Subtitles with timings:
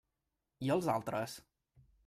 [0.69, 1.39] I els altres?